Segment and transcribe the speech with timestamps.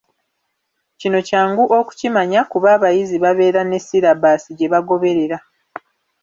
[0.99, 5.37] Kino kyangu okukimanya, kuba abayizi babeera ne sirabaasi gye bagoberera.